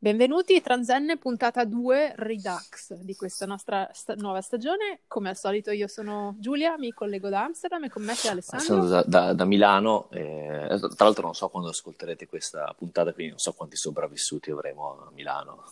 [0.00, 5.00] Benvenuti Transenne, puntata 2 Redux di questa nostra sta- nuova stagione.
[5.08, 8.64] Come al solito io sono Giulia, mi collego da Amsterdam e con me c'è Alessandro.
[8.64, 13.32] Sono da, da, da Milano, eh, tra l'altro non so quando ascolterete questa puntata, quindi
[13.32, 15.64] non so quanti sopravvissuti avremo a Milano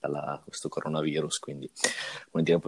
[0.00, 1.70] da questo coronavirus, quindi
[2.32, 2.60] come dire...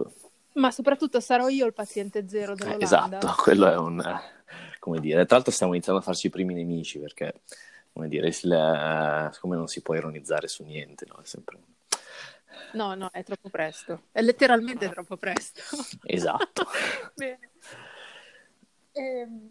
[0.53, 2.83] Ma soprattutto sarò io il paziente zero dell'Olanda.
[2.83, 4.01] Eh, esatto, quello è un...
[4.79, 7.41] come dire, tra l'altro stiamo iniziando a farci i primi nemici perché
[7.93, 11.19] come dire, il, siccome non si può ironizzare su niente, no?
[11.21, 11.59] È sempre
[12.73, 14.03] No, no, è troppo presto.
[14.11, 15.61] È letteralmente troppo presto.
[16.05, 16.65] Esatto.
[18.93, 19.49] Ehm,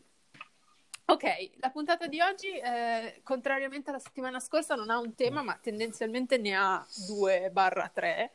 [1.07, 5.59] ok, la puntata di oggi, eh, contrariamente alla settimana scorsa, non ha un tema, ma
[5.59, 8.33] tendenzialmente ne ha due barra tre.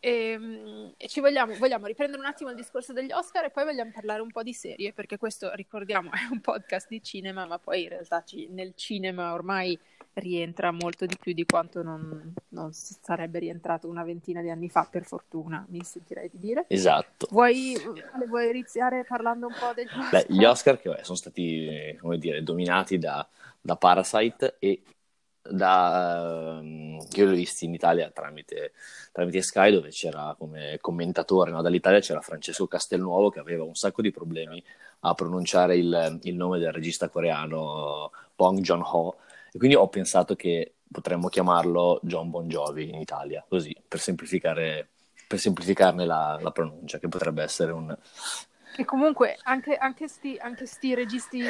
[0.00, 3.64] E, ehm, e ci vogliamo, vogliamo, riprendere un attimo il discorso degli Oscar e poi
[3.64, 7.58] vogliamo parlare un po' di serie, perché questo, ricordiamo, è un podcast di cinema, ma
[7.58, 9.78] poi in realtà ci, nel cinema ormai
[10.14, 14.86] rientra molto di più di quanto non, non, sarebbe rientrato una ventina di anni fa,
[14.90, 16.64] per fortuna, mi sentirei di dire.
[16.68, 17.28] Esatto.
[17.30, 17.76] Vuoi,
[18.26, 20.10] vuoi iniziare parlando un po' degli Oscar?
[20.10, 23.26] Beh, gli Oscar che beh, sono stati, come dire, dominati da,
[23.60, 24.82] da Parasite e
[25.50, 28.72] da, um, io li ho visti in Italia tramite,
[29.12, 31.62] tramite Sky dove c'era come commentatore no?
[31.62, 34.62] dall'Italia c'era Francesco Castelnuovo che aveva un sacco di problemi
[35.00, 39.16] a pronunciare il, il nome del regista coreano Bong Joon-ho
[39.52, 44.88] e quindi ho pensato che potremmo chiamarlo John Bon Jovi in Italia così per semplificare
[45.28, 47.96] per semplificarne la, la pronuncia che potrebbe essere un
[48.76, 50.06] e comunque anche, anche,
[50.38, 51.42] anche sti registi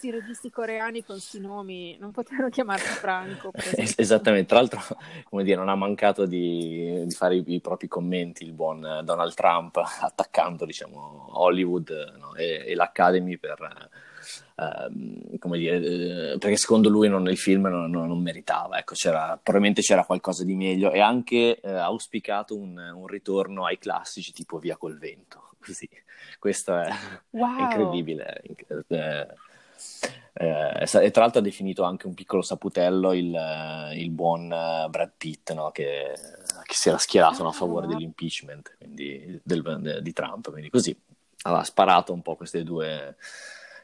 [0.00, 3.50] questi registi coreani con questi nomi non potevano chiamarsi Franco.
[3.76, 4.80] Es- esattamente, tra l'altro,
[5.28, 9.34] come dire, non ha mancato di, di fare i, i, propri commenti il buon Donald
[9.34, 12.34] Trump attaccando, diciamo, Hollywood no?
[12.34, 13.88] e, e, l'Academy per...
[14.60, 18.92] Uh, come dire, uh, perché secondo lui non, il film non, non, non meritava, ecco,
[18.92, 24.32] c'era, probabilmente c'era qualcosa di meglio e anche uh, auspicato un, un, ritorno ai classici
[24.32, 25.88] tipo Via col vento, così,
[26.38, 26.92] questo è,
[27.30, 27.58] wow.
[27.58, 28.42] incredibile.
[28.88, 29.26] Eh,
[30.32, 34.86] eh, e tra l'altro ha definito anche un piccolo saputello il, eh, il buon eh,
[34.88, 35.70] Brad Pitt no?
[35.70, 36.14] che,
[36.64, 40.96] che, si era schierato no, a favore dell'impeachment quindi, del, di Trump quindi così
[41.42, 43.16] aveva sparato un po' queste due,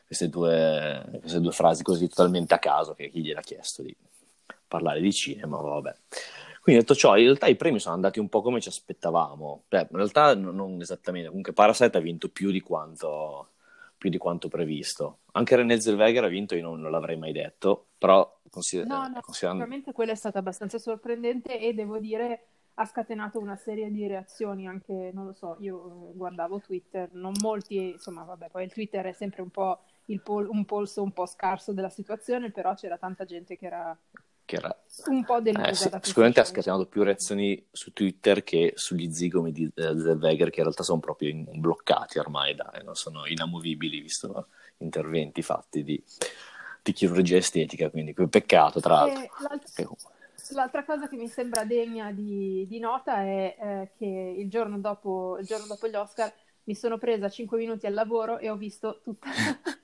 [0.07, 3.95] queste due, queste due frasi così totalmente a caso che chi gliel'ha chiesto di
[4.69, 5.95] parlare di cinema vabbè
[6.67, 9.67] quindi detto ciò, in realtà i premi sono andati un po' come ci aspettavamo.
[9.69, 11.29] Beh, in realtà non esattamente.
[11.29, 13.51] Comunque Parasite ha vinto più di quanto,
[13.97, 15.21] più di quanto previsto.
[15.33, 19.21] Anche René Zellweger ha vinto, io non, non l'avrei mai detto, però consider- no, no,
[19.21, 19.63] considerando...
[19.63, 22.47] Sicuramente quella è stata abbastanza sorprendente e devo dire
[22.79, 27.33] ha scatenato una serie di reazioni anche, non lo so, io eh, guardavo Twitter, non
[27.41, 29.81] molti, insomma, vabbè, poi il Twitter è sempre un po'
[30.23, 33.99] pol- un polso un po' scarso della situazione, però c'era tanta gente che era
[34.47, 34.75] che era
[35.09, 35.69] un po' delusa.
[35.69, 40.49] Eh, sì, sicuramente ha scatenato più reazioni su Twitter che sugli zigomi di uh, Zellweger,
[40.49, 44.49] che in realtà sono proprio in, bloccati ormai, dai, non sono inamovibili, visto
[44.79, 46.03] interventi fatti di,
[46.83, 47.91] di, chirurgia estetica.
[47.91, 49.29] Quindi, peccato, tra l'altro.
[49.41, 49.85] L'altra,
[50.53, 54.07] l'altra, cosa che mi sembra degna di, di nota è eh, che
[54.39, 56.33] il giorno, dopo, il giorno dopo gli Oscar
[56.65, 59.29] mi sono presa 5 minuti al lavoro e ho visto tutta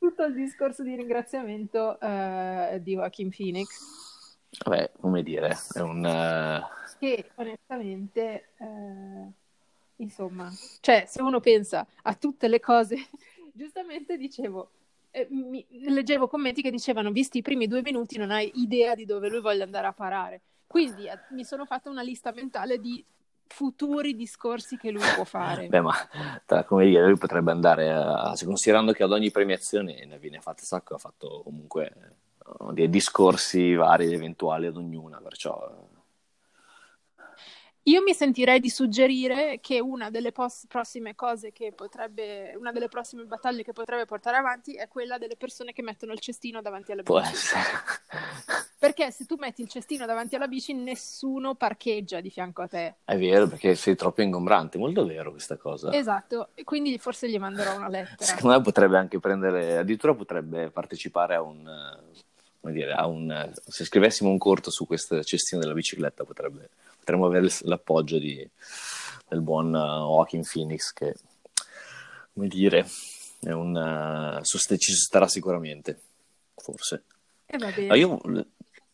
[0.00, 3.68] tutto il discorso di ringraziamento uh, di Joaquin Phoenix.
[4.64, 5.98] Vabbè, come dire, è un...
[6.02, 6.96] Uh...
[6.98, 9.30] Che onestamente, uh,
[9.96, 10.50] insomma,
[10.80, 12.96] cioè se uno pensa a tutte le cose,
[13.52, 14.70] giustamente dicevo,
[15.10, 19.04] eh, mi, leggevo commenti che dicevano, visti i primi due minuti non hai idea di
[19.04, 20.40] dove lui voglia andare a parare.
[20.66, 23.04] Quindi mi sono fatta una lista mentale di
[23.52, 25.66] futuri discorsi che lui può fare.
[25.68, 25.94] Beh, ma
[26.46, 30.62] tra, come dire, lui potrebbe andare a, considerando che ad ogni premiazione ne viene fatta
[30.62, 31.92] sacco, ha fatto comunque
[32.58, 35.88] uh, dei discorsi vari ed eventuali ad ognuna, perciò
[37.84, 42.88] io mi sentirei di suggerire che una delle pos- prossime cose che potrebbe, una delle
[42.88, 46.92] prossime battaglie che potrebbe portare avanti è quella delle persone che mettono il cestino davanti
[46.92, 47.56] alla bici.
[48.80, 52.94] Perché se tu metti il cestino davanti alla bici, nessuno parcheggia di fianco a te.
[53.04, 55.92] È vero, perché sei troppo ingombrante, molto vero questa cosa.
[55.92, 58.24] Esatto, e quindi forse gli manderò una lettera.
[58.24, 61.62] Secondo me potrebbe anche prendere, addirittura potrebbe partecipare a un,
[62.58, 67.26] come dire, a un, se scrivessimo un corto su questo cestino della bicicletta potrebbe potremmo
[67.26, 68.48] avere l'appoggio di,
[69.28, 71.16] del buon uh, Joaquin Phoenix che,
[72.32, 72.86] come dire,
[73.40, 76.00] è un, ci starà sicuramente,
[76.56, 77.04] forse.
[77.44, 77.98] Eh, va bene.
[77.98, 78.18] io...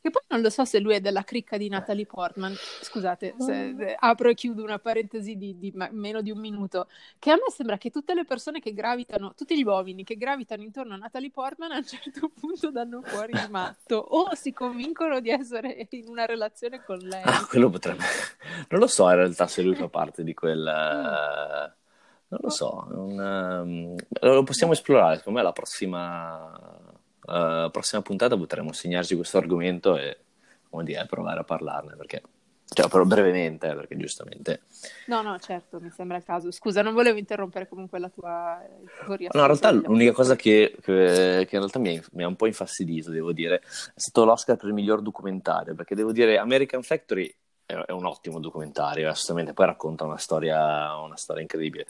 [0.07, 2.55] Che poi non lo so se lui è della cricca di Natalie Portman.
[2.55, 6.87] Scusate, se, apro e chiudo una parentesi di, di meno di un minuto.
[7.19, 10.63] Che a me sembra che tutte le persone che gravitano, tutti gli uomini che gravitano
[10.63, 15.19] intorno a Natalie Portman a un certo punto danno fuori il matto o si convincono
[15.19, 17.23] di essere in una relazione con lei.
[17.25, 18.05] Ah, quello potrebbe.
[18.69, 20.61] Non lo so in realtà se lui fa parte di quel.
[20.61, 21.85] Mm.
[22.29, 25.17] Non lo so, non, um, lo possiamo esplorare.
[25.17, 26.95] Secondo me la prossima
[27.27, 30.19] uh, prossima puntata potremo segnarci questo argomento e
[30.69, 32.23] come dire, provare a parlarne perché
[32.69, 34.63] cioè, però brevemente, perché giustamente.
[35.07, 36.51] No, no, certo, mi sembra il caso.
[36.51, 38.61] Scusa, non volevo interrompere comunque la tua
[39.05, 39.31] teoria.
[39.33, 42.47] No, in realtà l'unica cosa che, che, che in realtà mi, mi, ha un po'
[42.47, 43.61] infastidito, devo dire, è
[43.95, 47.33] stato l'Oscar per il miglior documentario, perché devo dire American Factory
[47.65, 51.87] è, è un ottimo documentario, assolutamente, poi racconta una storia, una storia incredibile.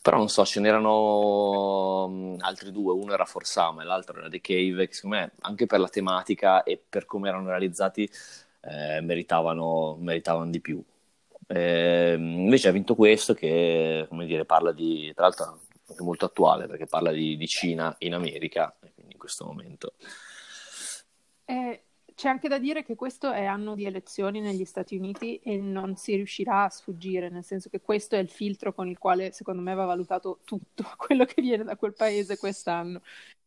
[0.00, 4.86] Però non so, ce n'erano altri due, uno era Forsama e l'altro era The Cave,
[4.86, 8.08] che secondo me anche per la tematica e per come erano realizzati
[8.60, 10.82] eh, meritavano, meritavano, di più.
[11.46, 16.66] Eh, invece ha vinto questo che, come dire, parla di, tra l'altro è molto attuale
[16.66, 19.94] perché parla di, di Cina in America, quindi in questo momento.
[21.44, 21.82] Eh,
[22.18, 25.94] c'è anche da dire che questo è anno di elezioni negli Stati Uniti e non
[25.94, 29.62] si riuscirà a sfuggire, nel senso che questo è il filtro con il quale secondo
[29.62, 33.02] me va valutato tutto quello che viene da quel paese quest'anno.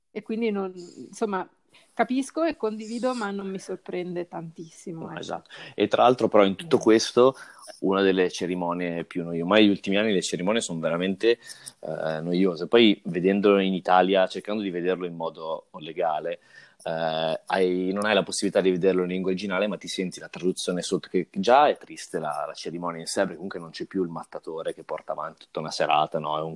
[0.10, 1.46] E quindi non, insomma,
[1.94, 5.10] capisco e condivido, ma non mi sorprende tantissimo.
[5.12, 5.20] Ecco.
[5.20, 5.50] Esatto.
[5.76, 7.36] E tra l'altro, però, in tutto questo,
[7.80, 11.40] una delle cerimonie più noiose, ormai negli ultimi anni le cerimonie sono veramente
[11.82, 12.70] eh, noiose.
[12.70, 16.40] Poi, vedendolo in Italia, cercando di vederlo in modo legale,
[16.84, 20.30] eh, hai, non hai la possibilità di vederlo in lingua originale, ma ti senti la
[20.30, 23.86] traduzione sotto, che già è triste la, la cerimonia in sé, perché comunque non c'è
[23.86, 26.46] più il mattatore che porta avanti tutta una serata, no?
[26.46, 26.56] Un...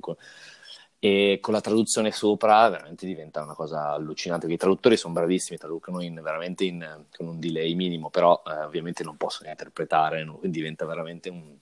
[0.98, 4.50] E con la traduzione sopra veramente diventa una cosa allucinante.
[4.50, 9.04] I traduttori sono bravissimi, traducono in, veramente in, con un delay minimo, però eh, ovviamente
[9.04, 10.36] non possono interpretare, no?
[10.36, 11.58] quindi diventa veramente un,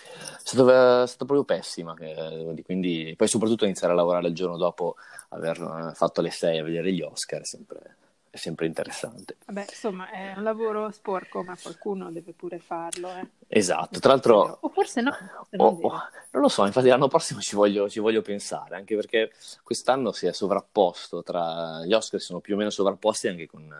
[0.00, 4.56] è stato, è stato proprio pessima, eh, quindi poi soprattutto iniziare a lavorare il giorno
[4.56, 4.96] dopo
[5.30, 7.96] aver eh, fatto le 6 a vedere gli Oscar è sempre,
[8.30, 9.36] è sempre interessante.
[9.46, 13.08] Vabbè, insomma, è un lavoro sporco, ma qualcuno deve pure farlo.
[13.14, 13.28] Eh.
[13.48, 14.58] Esatto, tra l'altro...
[14.60, 15.14] O forse no.
[15.56, 19.32] Oh, oh, non lo so, infatti l'anno prossimo ci voglio, ci voglio, pensare, anche perché
[19.62, 21.84] quest'anno si è sovrapposto tra...
[21.84, 23.72] Gli Oscar sono più o meno sovrapposti anche con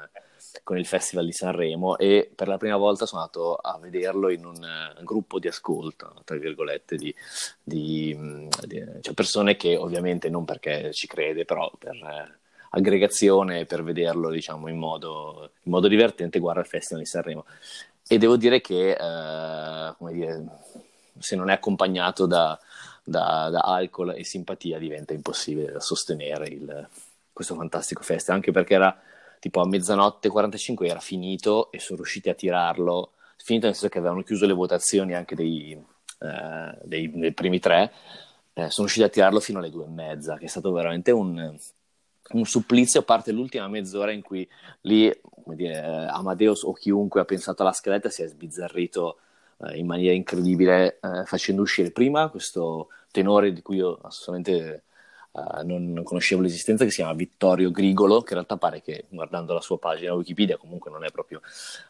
[0.62, 4.44] con il Festival di Sanremo e per la prima volta sono andato a vederlo in
[4.44, 7.14] un uh, gruppo di ascolto, tra virgolette, di,
[7.62, 12.38] di, mm, di cioè persone che ovviamente non perché ci crede, però per eh,
[12.70, 17.44] aggregazione, per vederlo diciamo in modo, in modo, divertente, guarda il Festival di Sanremo.
[18.06, 20.44] E devo dire che, eh, come dire,
[21.18, 22.58] se non è accompagnato da,
[23.02, 26.88] da, da, alcol e simpatia diventa impossibile sostenere il,
[27.32, 29.02] questo fantastico festival, anche perché era
[29.44, 33.98] tipo a mezzanotte 45 era finito e sono riusciti a tirarlo, finito nel senso che
[33.98, 37.92] avevano chiuso le votazioni anche dei, eh, dei, dei primi tre,
[38.54, 41.54] eh, sono riusciti a tirarlo fino alle due e mezza, che è stato veramente un,
[42.30, 44.48] un supplizio, a parte l'ultima mezz'ora in cui
[44.80, 45.14] lì,
[45.48, 49.18] dire, Amadeus o chiunque ha pensato alla scaletta si è sbizzarrito
[49.58, 54.84] eh, in maniera incredibile, eh, facendo uscire prima questo tenore di cui io assolutamente
[55.36, 59.52] Uh, non, conoscevo l'esistenza, che si chiama Vittorio Grigolo, che in realtà pare che, guardando
[59.52, 61.40] la sua pagina Wikipedia, comunque non è proprio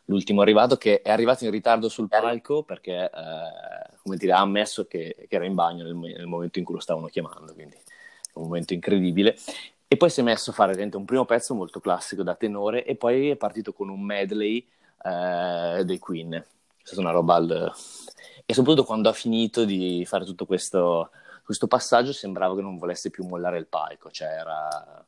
[0.06, 4.86] l'ultimo arrivato, che è arrivato in ritardo sul palco perché, uh, come dire, ha ammesso
[4.86, 8.30] che, che era in bagno nel, nel, momento in cui lo stavano chiamando, quindi è
[8.32, 9.36] un momento incredibile.
[9.88, 12.96] E poi si è messo a fare un primo pezzo molto classico da tenore e
[12.96, 14.66] poi è partito con un medley
[15.02, 16.32] uh, dei Queen.
[16.32, 16.44] È
[16.82, 17.74] stata una roba al...
[18.46, 21.10] E soprattutto quando ha finito di fare tutto questo
[21.44, 25.06] questo passaggio sembrava che non volesse più mollare il palco, cioè era...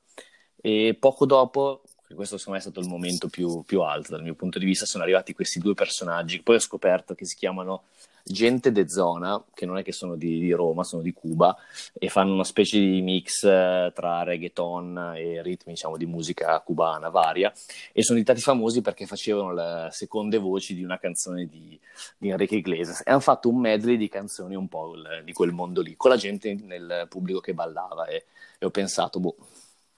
[0.61, 1.83] E poco dopo,
[2.15, 4.87] questo secondo me è stato il momento più, più alto dal mio punto di vista,
[4.87, 7.85] sono arrivati questi due personaggi, poi ho scoperto che si chiamano
[8.29, 11.57] gente de zona, che non è che sono di, di, Roma, sono di Cuba,
[11.93, 17.09] e fanno una specie di mix eh, tra reggaeton e ritmi, diciamo, di musica cubana
[17.09, 17.53] varia,
[17.93, 21.79] e sono diventati famosi perché facevano le seconde voci di una canzone di,
[22.19, 24.95] di Enrique Iglesias, e hanno fatto un medley di canzoni un po'
[25.25, 28.25] di quel mondo lì, con la gente nel pubblico che ballava, e,
[28.59, 29.37] e ho pensato, boh,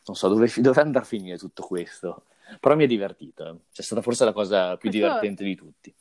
[0.08, 2.24] non so dove, dove andrà a finire tutto questo.
[2.60, 3.56] Però mi è divertito, eh.
[3.72, 5.94] C'è stata forse la cosa più divertente di tutti.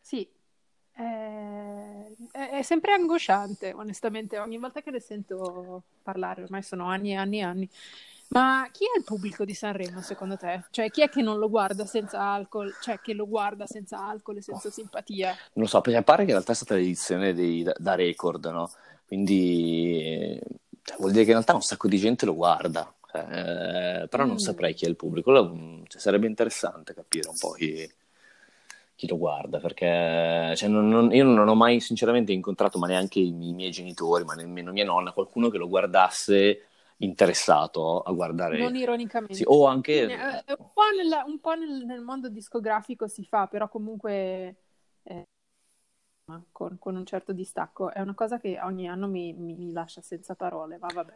[0.00, 0.28] Sì,
[0.92, 7.16] è, è, sempre angosciante, onestamente, ogni volta che ne sento parlare, ormai sono anni e
[7.16, 7.70] anni e anni.
[8.28, 10.64] Ma chi è il pubblico di Sanremo secondo te?
[10.70, 12.72] Cioè, chi è che non lo guarda senza alcol?
[12.80, 15.36] Cioè, che lo guarda senza alcol e senza simpatia?
[15.54, 18.70] Non so, perché pare che in realtà è stata l'edizione dei, da, da, record, no?
[19.06, 20.40] Quindi
[20.84, 22.94] cioè, vuol dire che in realtà un sacco di gente lo guarda.
[23.12, 24.38] eh, però non mm.
[24.38, 25.32] saprei chi è il pubblico.
[25.88, 27.90] Cioè, sarebbe interessante capire un po' chi,
[28.94, 33.18] chi lo guarda, perché cioè, non, non, io non ho mai sinceramente incontrato, ma neanche
[33.18, 36.66] i, i, miei genitori, ma nemmeno mia nonna, qualcuno che lo guardasse
[36.98, 38.58] interessato a guardare.
[38.58, 39.34] Non ironicamente.
[39.34, 40.02] Sì, o anche...
[40.02, 44.56] Eh, un po', nel, un po nel, nel, mondo discografico si fa, però comunque...
[45.02, 45.28] Eh,
[46.52, 50.00] con, con, un certo distacco è una cosa che ogni anno mi, mi, mi lascia
[50.00, 51.14] senza parole, ma vabbè.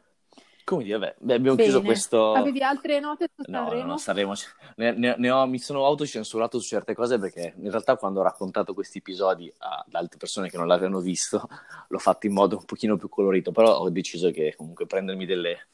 [0.69, 1.71] Dire, vabbè, beh, abbiamo Bene.
[1.71, 2.35] chiuso questo.
[2.35, 3.87] Avevi altre note su no, Sanremo?
[3.87, 4.33] No, Sanremo.
[4.77, 8.23] Ne, ne, ne ho, mi sono autocensurato su certe cose perché in realtà quando ho
[8.23, 11.49] raccontato questi episodi ad altre persone che non l'avevano visto,
[11.89, 15.69] l'ho fatto in modo un pochino più colorito, però ho deciso che comunque prendermi delle,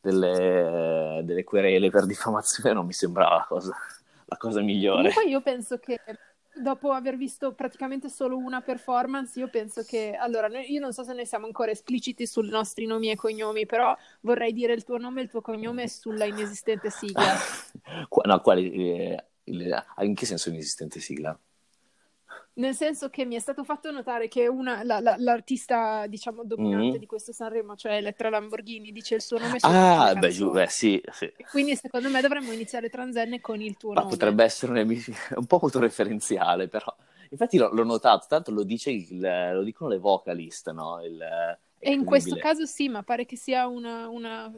[0.00, 3.72] delle, delle querele per diffamazione non mi sembrava la cosa,
[4.24, 5.12] la cosa migliore.
[5.12, 6.00] Comunque io penso che
[6.60, 11.12] dopo aver visto praticamente solo una performance, io penso che allora io non so se
[11.12, 15.20] noi siamo ancora espliciti sui nostri nomi e cognomi, però vorrei dire il tuo nome
[15.20, 17.34] e il tuo cognome sulla inesistente sigla.
[18.24, 21.38] no, quali, eh, in che senso inesistente sigla?
[22.60, 26.98] Nel senso che mi è stato fatto notare che una, la, la, l'artista, diciamo, dominante
[26.98, 27.00] mm.
[27.00, 31.02] di questo Sanremo, cioè Elettra Lamborghini, dice il suo nome Ah, beh, giù, beh, sì,
[31.10, 31.32] sì.
[31.50, 34.12] Quindi secondo me dovremmo iniziare Transenne con il tuo Ma nome.
[34.12, 34.88] Potrebbe essere un,
[35.36, 36.94] un po' autoreferenziale, però.
[37.30, 39.20] Infatti l'ho, l'ho notato, tanto lo, dice il,
[39.52, 41.02] lo dicono le vocalist, no?
[41.02, 44.52] Il, e in questo caso sì, ma pare che sia una, una,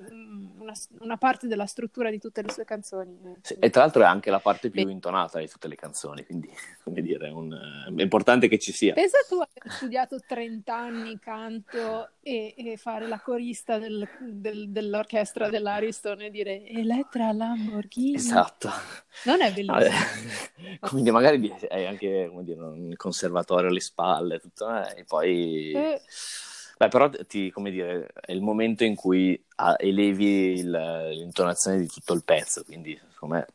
[0.59, 3.17] una, una, parte della struttura di tutte le sue canzoni.
[3.43, 4.91] Sì, e tra l'altro è anche la parte più Beh.
[4.91, 6.51] intonata di tutte le canzoni, quindi
[6.83, 7.57] come dire, è, un,
[7.97, 8.95] è importante che ci sia.
[8.95, 15.49] Pensa tu aver studiato 30 anni canto e, e fare la corista del, del, dell'orchestra
[15.49, 18.17] dell'Ariston e dire Elettra Lamborghini.
[18.17, 18.69] Esatto.
[19.27, 20.81] Non è bellissimo.
[20.91, 25.71] quindi magari hai anche dire, un conservatorio alle spalle, tutto, eh, e poi...
[25.71, 26.01] Eh
[26.83, 31.87] Beh, però ti, come dire, è il momento in cui ah, elevi il, l'intonazione di
[31.87, 33.47] tutto il pezzo, quindi secondo me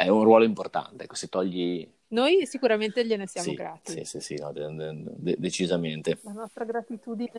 [0.00, 1.04] è un ruolo importante.
[1.04, 1.86] Ecco, se togli...
[2.08, 3.92] Noi sicuramente gliene siamo sì, grati.
[3.92, 6.20] Sì, sì, sì, no, de- de- decisamente.
[6.22, 7.38] La nostra gratitudine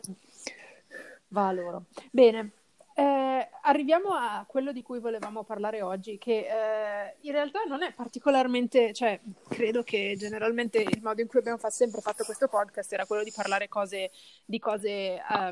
[1.28, 1.86] va a loro.
[2.12, 2.52] Bene,
[2.96, 7.92] eh, arriviamo a quello di cui volevamo parlare oggi, che eh, in realtà non è
[7.92, 12.92] particolarmente, cioè credo che generalmente il modo in cui abbiamo fa- sempre fatto questo podcast
[12.92, 14.12] era quello di parlare cose,
[14.44, 15.48] di cose eh,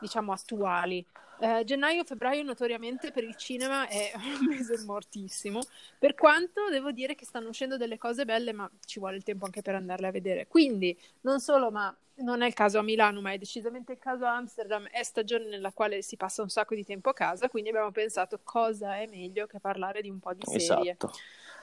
[0.00, 1.04] diciamo attuali.
[1.38, 5.60] Eh, Gennaio-febbraio notoriamente per il cinema è un mese mortissimo,
[5.98, 9.44] per quanto devo dire che stanno uscendo delle cose belle, ma ci vuole il tempo
[9.44, 10.46] anche per andarle a vedere.
[10.46, 14.24] Quindi non solo, ma non è il caso a Milano, ma è decisamente il caso
[14.24, 17.70] a Amsterdam, è stagione nella quale si passa un sacco di tempo a casa, quindi
[17.70, 20.96] abbiamo pensato cosa è meglio che parlare di un po' di serie.
[20.98, 21.12] Esatto.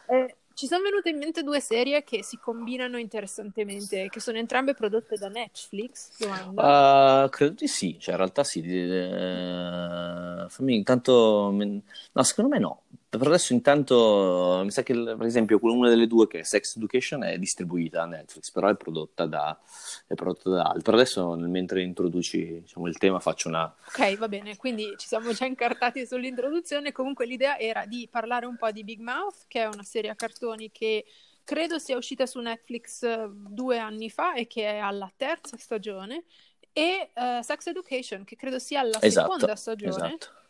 [0.08, 4.76] Eh, ci sono venute in mente due serie che si combinano interessantemente, che sono entrambe
[4.76, 6.12] prodotte da Netflix.
[6.20, 8.60] Uh, credo di sì, cioè in realtà sì.
[8.60, 11.50] Uh, fammi intanto.
[11.52, 12.82] No, secondo me no.
[13.17, 17.24] Per adesso intanto mi sa che per esempio una delle due che è Sex Education
[17.24, 19.60] è distribuita da Netflix, però è prodotta da,
[20.08, 20.96] è prodotta da altro.
[20.96, 23.72] Adesso mentre introduci diciamo, il tema faccio una...
[23.88, 28.58] Ok, va bene, quindi ci siamo già incartati sull'introduzione, comunque l'idea era di parlare un
[28.58, 31.05] po' di Big Mouth, che è una serie a cartoni che
[31.43, 36.24] credo sia uscita su Netflix eh, due anni fa e che è alla terza stagione,
[36.75, 39.91] e uh, Sex Education, che credo sia alla esatto, seconda stagione.
[39.91, 40.41] Esatto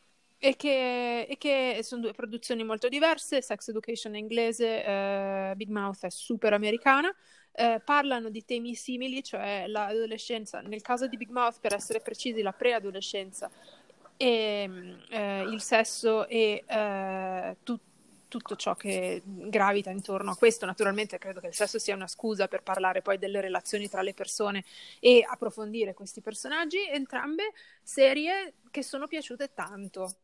[0.46, 5.70] e che, e che, sono due produzioni molto diverse, Sex Education è inglese, eh, Big
[5.70, 7.16] Mouth è super americana,
[7.54, 12.42] eh, parlano di temi simili, cioè l'adolescenza, nel caso di Big Mouth per essere precisi
[12.42, 13.50] la preadolescenza,
[14.18, 17.92] e, eh, il sesso e eh, tutto
[18.34, 20.66] tutto ciò che gravita intorno a questo.
[20.66, 24.16] Naturalmente credo che il sesso sia una scusa per parlare poi delle relazioni tra le
[24.16, 24.64] persone
[25.00, 30.16] e approfondire questi personaggi, entrambe serie che sono piaciute tanto.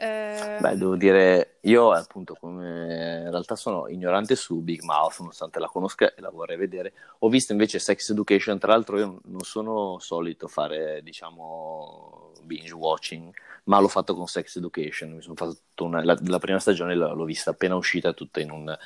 [0.00, 0.58] Eh...
[0.60, 5.66] Beh, devo dire, io appunto come in realtà sono ignorante su Big Mouth, nonostante la
[5.66, 6.92] conosca e la vorrei vedere.
[7.20, 13.34] Ho visto invece Sex Education, tra l'altro io non sono solito fare, diciamo, binge watching,
[13.64, 15.14] ma l'ho fatto con Sex Education.
[15.14, 18.78] Mi sono fatto una, la, la, prima stagione l'ho vista appena uscita tutta in un...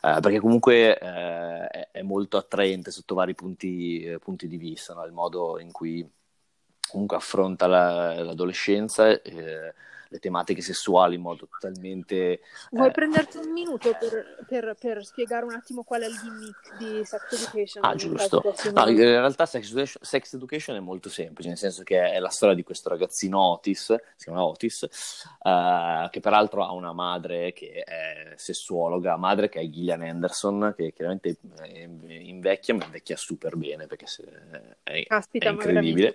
[0.00, 4.94] Uh, perché comunque uh, è, è, molto attraente sotto vari punti, eh, punti di vista,
[4.94, 5.04] no?
[5.04, 6.08] il modo in cui
[6.88, 9.10] comunque affronta la, l'adolescenza.
[9.22, 9.74] Eh,
[10.08, 12.40] le tematiche sessuali in modo totalmente...
[12.70, 12.90] Vuoi eh...
[12.90, 17.32] prenderti un minuto per, per, per, spiegare un attimo qual è il gimmick di Sex
[17.32, 17.84] Education?
[17.84, 18.42] Ah, giusto.
[18.72, 22.54] No, in realtà sex, sex, Education è molto semplice, nel senso che è la storia
[22.54, 24.82] di questo ragazzino Otis, si chiama Otis,
[25.42, 30.92] uh, che peraltro ha una madre che è sessuologa, madre che è Gillian Anderson, che
[30.92, 31.36] chiaramente
[32.06, 34.06] invecchia, ma invecchia super bene perché
[34.82, 36.14] è, Caspita, è incredibile.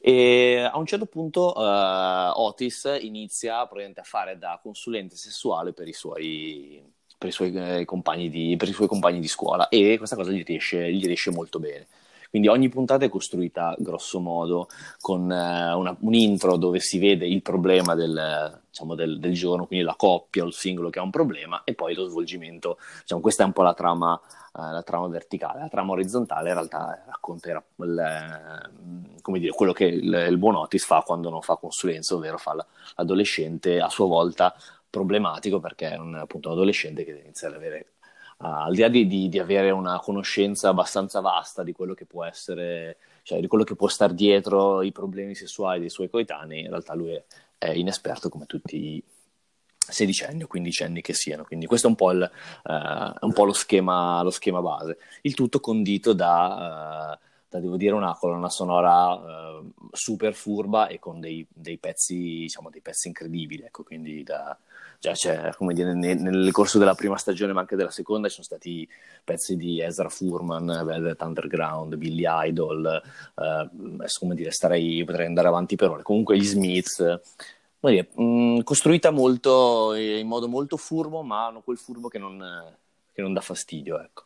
[0.00, 3.68] E a un certo punto uh, Otis inizia a
[4.02, 6.82] fare da consulente sessuale per i suoi,
[7.16, 10.30] per i suoi, eh, compagni, di, per i suoi compagni di scuola e questa cosa
[10.30, 11.86] gli riesce, gli riesce molto bene.
[12.30, 14.68] Quindi ogni puntata è costruita grosso modo
[15.00, 19.66] con eh, una, un intro dove si vede il problema del, diciamo, del, del, giorno,
[19.66, 22.78] quindi la coppia o il singolo che ha un problema e poi lo svolgimento.
[23.00, 24.20] Diciamo, questa è un po' la trama,
[24.56, 25.60] la trama verticale.
[25.60, 30.84] La trama orizzontale in realtà racconta il, il, dire, quello che il, il, buon Otis
[30.84, 32.54] fa quando non fa consulenza, ovvero fa
[32.96, 34.54] l'adolescente a sua volta
[34.88, 37.90] problematico perché è un, appunto un adolescente che deve iniziare ad avere
[38.38, 42.04] Uh, al di là di, di, di, avere una conoscenza abbastanza vasta di quello che
[42.04, 46.60] può essere, cioè di quello che può star dietro i problemi sessuali dei suoi coetanei,
[46.60, 47.24] in realtà lui è,
[47.56, 49.04] è inesperto come tutti i
[49.88, 51.44] sedicenni o quindicenni che siano.
[51.44, 52.30] Quindi questo è un po', il,
[52.64, 54.98] uh, un po lo, schema, lo, schema, base.
[55.22, 57.18] Il tutto condito da...
[57.18, 62.16] Uh, da devo dire una colonna sonora uh, super furba e con dei, dei, pezzi
[62.16, 64.58] diciamo dei pezzi incredibili ecco quindi da,
[64.98, 68.34] cioè, cioè, come dire, nel, nel, corso della prima stagione ma anche della seconda ci
[68.34, 68.88] sono stati
[69.22, 73.02] pezzi di Ezra Furman, Velvet Underground, Billy Idol
[73.34, 77.20] uh, come dire, starei, potrei andare avanti per ore comunque gli Smiths
[77.90, 82.74] dire, mh, mm, costruita molto in modo molto furbo ma hanno quel furbo che non,
[83.12, 84.24] che non dà fastidio ecco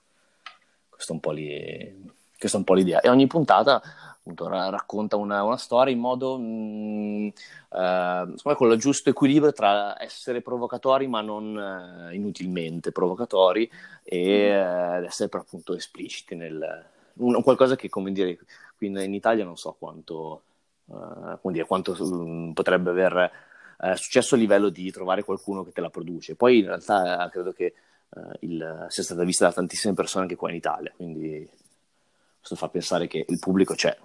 [0.89, 3.01] questo è un po' lì questa è un po' l'idea.
[3.01, 3.83] E ogni puntata
[4.17, 7.29] appunto, racconta una, una, storia in modo, mh, mm,
[7.73, 13.71] eh, con il giusto equilibrio tra essere provocatori ma non eh, inutilmente provocatori
[14.03, 15.03] e mm.
[15.03, 16.87] eh, essere però appunto espliciti nel...
[17.15, 18.39] Un, qualcosa che, come dire,
[18.79, 20.43] qui in Italia non so quanto,
[20.87, 23.31] come dire, quanto um, potrebbe aver
[23.81, 26.37] uh, successo a livello di trovare qualcuno che te la produce.
[26.37, 27.75] Poi in realtà credo che
[28.09, 31.49] uh, il, sia stata vista da tantissime persone anche qua in Italia, quindi
[32.39, 33.97] questo fa pensare che il pubblico c'è,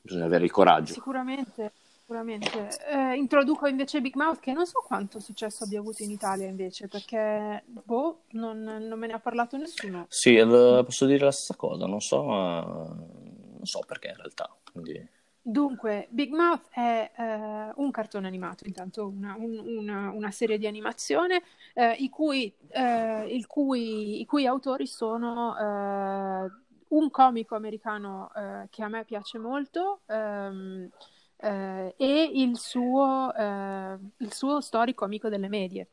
[0.00, 0.94] bisogna avere il coraggio.
[0.94, 2.68] Sicuramente, sicuramente.
[2.88, 6.88] Eh, introduco invece Big Mouth che non so quanto successo abbia avuto in Italia invece,
[6.88, 10.06] perché boh, non, non me ne ha parlato nessuno.
[10.08, 14.54] Sì, eh, posso dire la stessa cosa, non so, non so perché in realtà.
[14.72, 15.22] Quindi...
[15.46, 20.66] Dunque, Big Mouth è eh, un cartone animato, intanto una, un, una, una serie di
[20.66, 21.42] animazione
[21.74, 26.50] eh, i, cui, eh, cui, i, cui, autori sono eh,
[26.88, 30.88] un comico americano eh, che a me piace molto ehm,
[31.36, 35.88] eh, e il suo, il suo storico amico delle medie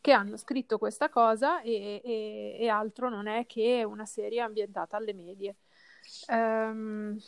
[0.00, 4.96] che hanno scritto questa cosa e, e, e, altro non è che una serie ambientata
[4.96, 5.56] alle medie.
[6.28, 7.18] Um,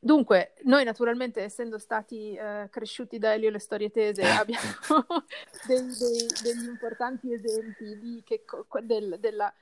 [0.00, 4.64] dunque, noi naturalmente, essendo stati uh, cresciuti da Elio le storie tese, abbiamo
[5.66, 8.44] dei, dei, degli importanti esempi di che,
[8.82, 9.52] del, della,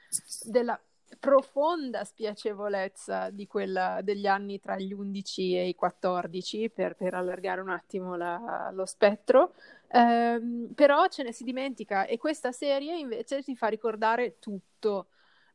[0.44, 0.80] della
[1.18, 7.60] profonda spiacevolezza di quella degli anni tra gli 11 e i 14 per, per allargare
[7.60, 9.54] un attimo la, lo spettro.
[9.88, 15.08] Ehm, però ce ne si dimentica e questa serie invece ti fa ricordare tutto.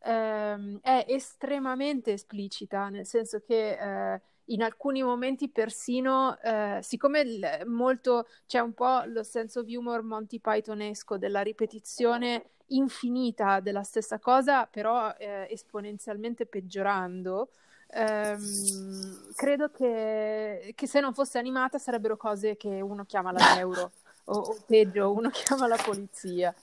[0.06, 7.62] Ehm, è estremamente esplicita nel senso che eh, in alcuni momenti persino, eh, siccome il,
[7.66, 14.20] molto c'è un po' lo senso of humor Monty Pythonesco della ripetizione infinita della stessa
[14.20, 17.50] cosa, però eh, esponenzialmente peggiorando.
[17.96, 23.92] Ehm, credo che, che, se non fosse animata sarebbero cose che uno chiama la neuro
[24.26, 26.54] o, o peggio, uno chiama la polizia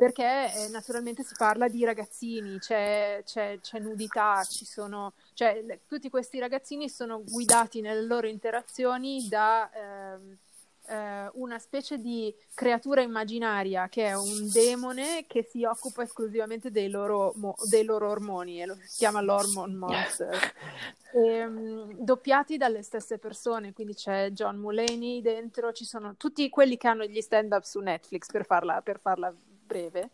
[0.00, 5.80] perché eh, naturalmente si parla di ragazzini, c'è, c'è, c'è nudità, ci sono, cioè, le,
[5.86, 10.38] tutti questi ragazzini sono guidati nelle loro interazioni da ehm,
[10.86, 16.88] eh, una specie di creatura immaginaria che è un demone che si occupa esclusivamente dei
[16.88, 20.34] loro, mo- dei loro ormoni e lo si chiama l'Hormone Monster.
[21.12, 26.78] e, um, doppiati dalle stesse persone, quindi c'è John Mulaney dentro, ci sono tutti quelli
[26.78, 29.30] che hanno gli stand up su Netflix per farla, per farla
[29.70, 30.10] breve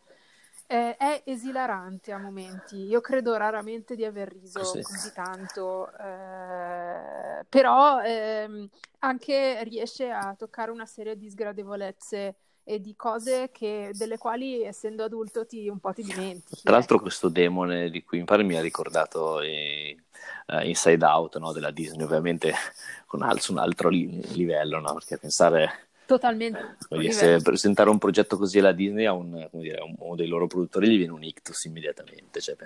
[0.66, 2.77] eh, è esilarante a momenti.
[2.87, 4.83] Io credo raramente di aver riso sì.
[4.83, 8.69] così tanto, eh, però ehm,
[9.01, 15.05] anche riesce a toccare una serie di sgradevolezze e di cose che, delle quali essendo
[15.05, 16.62] adulto ti, un po' ti dimentichi.
[16.62, 17.05] Tra l'altro ecco.
[17.05, 22.05] questo demone di cui mi pare mi ha ricordato uh, Inside Out no, della Disney,
[22.05, 22.53] ovviamente
[23.07, 24.95] con al- su un altro li- livello, no?
[24.95, 26.77] perché pensare Totalmente.
[27.11, 30.88] Se presentare un progetto così alla Disney a, un, dire, a uno dei loro produttori
[30.88, 32.40] gli viene un ictus immediatamente.
[32.40, 32.57] Cioè.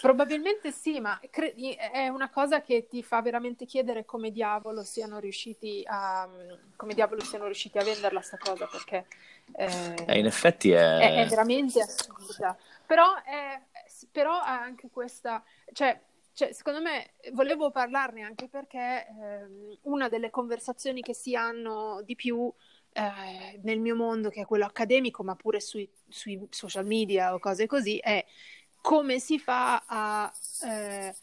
[0.00, 5.18] Probabilmente sì, ma cre- è una cosa che ti fa veramente chiedere come diavolo siano
[5.18, 6.26] riusciti a,
[6.74, 9.06] come diavolo siano riusciti a venderla sta cosa, perché
[9.52, 10.98] eh, eh, in effetti è...
[10.98, 12.56] È, è veramente assurda.
[12.86, 13.60] Però, è,
[14.10, 15.44] però ha anche questa...
[15.70, 16.00] Cioè,
[16.32, 22.14] cioè, secondo me volevo parlarne anche perché eh, una delle conversazioni che si hanno di
[22.14, 22.50] più
[22.92, 27.38] eh, nel mio mondo, che è quello accademico, ma pure sui, sui social media o
[27.38, 28.24] cose così, è
[28.80, 30.32] come si fa a,
[30.64, 31.14] eh,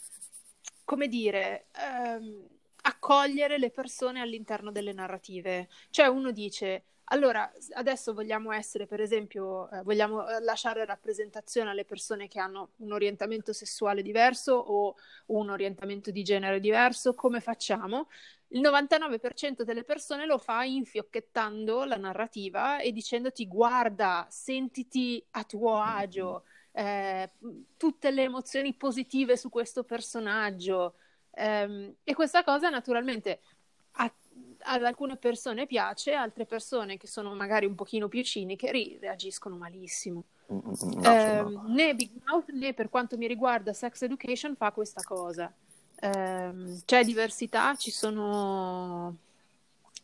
[0.84, 2.48] come dire, ehm,
[2.84, 5.68] accogliere le persone all'interno delle narrative.
[5.90, 11.86] Cioè uno dice, allora, adesso vogliamo essere, per esempio, eh, vogliamo eh, lasciare rappresentazione alle
[11.86, 14.96] persone che hanno un orientamento sessuale diverso o
[15.28, 18.08] un orientamento di genere diverso, come facciamo?
[18.50, 25.76] Il 99% delle persone lo fa infiocchettando la narrativa e dicendoti guarda, sentiti a tuo
[25.82, 27.32] agio, eh,
[27.76, 30.96] tutte le emozioni positive su questo personaggio.
[31.32, 33.42] Eh, e questa cosa naturalmente
[33.94, 34.12] a,
[34.60, 39.58] ad alcune persone piace, altre persone che sono magari un pochino più ciniche ri- reagiscono
[39.58, 40.24] malissimo.
[40.48, 41.64] No, eh, no.
[41.68, 45.54] Né Big Mouth né per quanto mi riguarda Sex Education fa questa cosa
[46.00, 46.52] eh,
[46.86, 49.16] c'è diversità, ci sono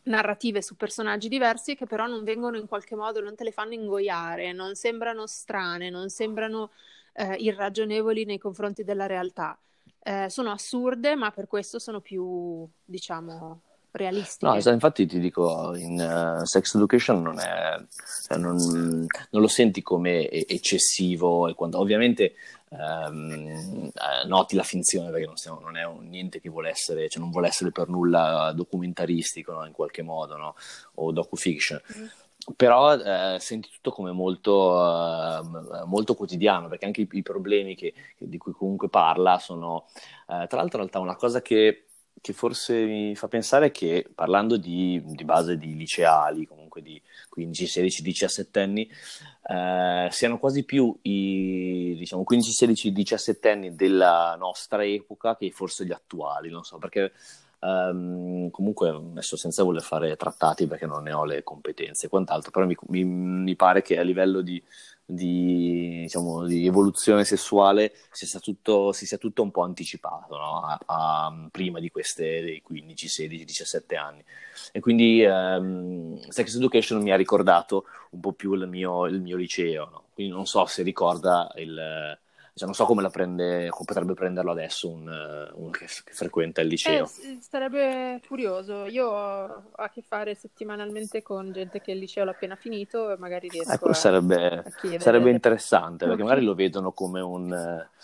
[0.04, 3.72] narrative su personaggi diversi che però non vengono in qualche modo, non te le fanno
[3.72, 6.70] ingoiare, non sembrano strane, non sembrano
[7.14, 9.58] eh, irragionevoli nei confronti della realtà.
[10.00, 13.60] Eh, sono assurde, ma per questo sono più, diciamo,
[13.92, 14.60] realistiche.
[14.62, 17.76] No, infatti ti dico, in uh, Sex Education non, è,
[18.36, 22.34] non, non, lo senti come eccessivo quando, ovviamente
[22.78, 27.08] ehm, eh, noti la finzione perché non, siamo, non è un, niente che vuole essere,
[27.08, 29.64] cioè non vuole essere per nulla documentaristico no?
[29.66, 30.54] in qualche modo no?
[30.94, 31.80] o docufiction.
[31.96, 32.06] Mm
[32.56, 37.94] però eh, senti tutto come molto, uh, molto, quotidiano, perché anche i, i problemi che,
[38.16, 39.86] che, di cui comunque parla sono,
[40.26, 41.86] uh, tra l'altro in realtà una cosa che,
[42.20, 47.66] che, forse mi fa pensare che parlando di, di base di liceali, comunque di 15,
[47.66, 48.90] 16, 17 anni,
[49.48, 55.84] eh, siano quasi più i diciamo, 15, 16, 17 anni della nostra epoca che forse
[55.84, 57.12] gli attuali, non so, perché
[57.60, 62.50] um, comunque adesso senza voler fare trattati perché non ne ho le competenze e quant'altro,
[62.50, 64.62] però mi, mi, mi pare che a livello di
[65.06, 70.62] di, diciamo, di evoluzione sessuale si sia tutto, si sia tutto un po' anticipato no?
[70.62, 74.24] a, a, prima di queste dei 15, 16, 17 anni.
[74.72, 79.36] E quindi um, Sex Education mi ha ricordato un po' più il mio, il mio
[79.36, 80.04] liceo, no?
[80.14, 82.18] quindi non so se ricorda il,
[82.56, 85.02] cioè, non so come la prende, come potrebbe prenderlo adesso un,
[85.54, 87.10] uno che, che, frequenta il liceo.
[87.22, 88.86] Eh, sarebbe curioso.
[88.86, 93.16] Io ho a che fare settimanalmente con gente che il liceo l'ha appena finito e
[93.18, 97.52] magari riesco ecco, a, sarebbe, a sarebbe interessante perché magari lo vedono come un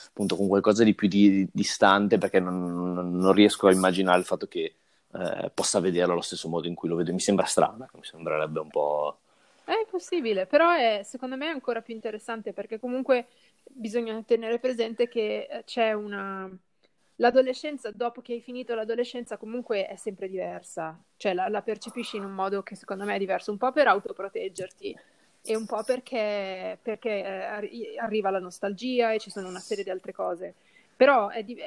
[0.09, 4.49] appunto con qualcosa di più di, distante perché non, non, riesco a immaginare il fatto
[4.49, 4.75] che
[5.13, 7.13] eh, possa vederlo allo stesso modo in cui lo vedo.
[7.13, 9.19] Mi sembra strano, mi sembrerebbe un po'.
[9.65, 13.29] È possibile, però è, secondo me è ancora più interessante perché comunque
[13.73, 16.51] bisogna tenere presente che eh, c'è una...
[17.17, 22.25] L'adolescenza, dopo che hai finito l'adolescenza, comunque è sempre diversa, cioè la, la percepisci in
[22.25, 24.97] un modo che secondo me è diverso, un po' per autoproteggerti
[25.43, 29.91] e un po' perché, perché eh, arriva la nostalgia e ci sono una serie di
[29.91, 30.55] altre cose.
[30.97, 31.59] Però di-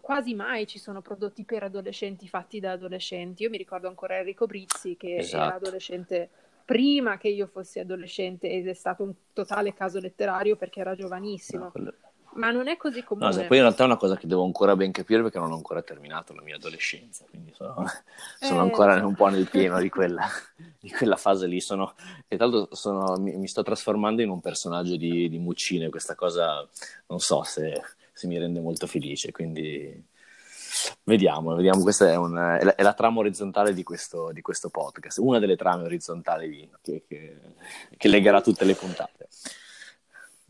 [0.00, 3.42] quasi mai ci sono prodotti per adolescenti fatti da adolescenti.
[3.42, 5.44] Io mi ricordo ancora Enrico Brizzi che esatto.
[5.44, 6.28] era adolescente
[6.68, 11.64] prima che io fossi adolescente ed è stato un totale caso letterario perché era giovanissimo.
[11.64, 11.94] No, quello...
[12.34, 13.34] Ma non è così comune.
[13.34, 15.54] No, poi in realtà è una cosa che devo ancora ben capire perché non ho
[15.54, 17.86] ancora terminato la mia adolescenza, quindi sono,
[18.38, 18.64] sono eh...
[18.64, 20.26] ancora un po' nel pieno di quella,
[20.78, 21.58] di quella fase lì.
[21.58, 21.94] Sono,
[22.28, 26.14] e tra l'altro sono, mi, mi, sto trasformando in un personaggio di, di Muccine, questa
[26.14, 26.68] cosa
[27.06, 27.80] non so se,
[28.12, 30.04] se mi rende molto felice, quindi
[31.04, 34.68] Vediamo, vediamo, questa è, una, è, la, è la, trama orizzontale di questo, di questo,
[34.68, 37.36] podcast, una delle trame orizzontali di, che, che,
[37.96, 39.28] che, legherà tutte le puntate.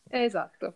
[0.08, 0.74] esatto.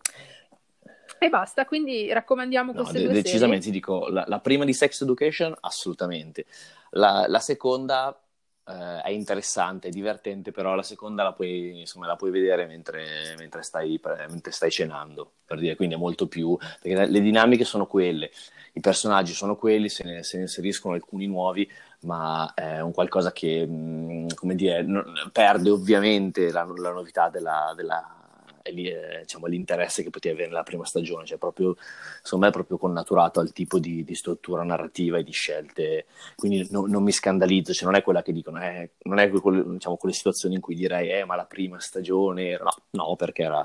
[1.19, 3.79] E basta, quindi raccomandiamo no, queste de- due Decisamente, serie.
[3.79, 6.45] dico, la, la, prima di Sex Education, assolutamente.
[6.91, 8.17] La, la seconda
[8.65, 13.35] eh, è interessante, è divertente, però la seconda la puoi, insomma, la puoi vedere mentre,
[13.37, 13.99] mentre, stai,
[14.29, 18.31] mentre, stai, cenando, per dire, quindi è molto più, perché le dinamiche sono quelle,
[18.73, 21.69] i personaggi sono quelli, se ne, se ne inseriscono alcuni nuovi,
[22.01, 24.85] ma è un qualcosa che, mm, come dire,
[25.31, 28.22] perde ovviamente la, la novità della, della
[28.71, 31.75] diciamo, l'interesse che potevi avere nella prima stagione, cioè proprio,
[32.21, 36.67] secondo me è proprio connaturato al tipo di, di struttura narrativa e di scelte, quindi
[36.71, 39.97] no, non mi scandalizzo, cioè non è quella che dicono, eh, non è quelle, diciamo,
[39.97, 43.63] quelle situazioni in cui direi, eh, ma la prima stagione era, no, no perché era,